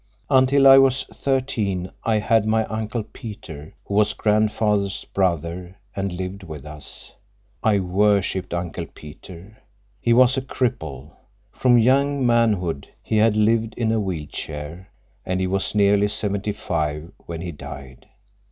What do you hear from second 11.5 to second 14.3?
From young manhood he had lived in a wheel